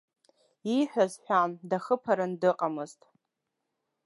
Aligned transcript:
Ииҳәаз 0.75 1.13
ҳәан, 1.23 1.51
дахыԥаран 1.69 2.31
дыҟамызт. 2.41 3.01